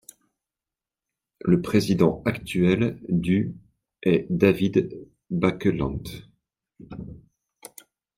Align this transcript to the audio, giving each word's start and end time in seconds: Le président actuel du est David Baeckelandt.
Le 1.41 1.61
président 1.61 2.23
actuel 2.25 2.99
du 3.07 3.53
est 4.01 4.25
David 4.31 4.99
Baeckelandt. 5.29 6.23